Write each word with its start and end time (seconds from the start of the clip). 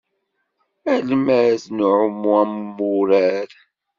Almad 0.93 1.61
n 1.75 1.77
uɛumu 1.87 2.31
am 2.41 2.53
wurar. 2.77 3.49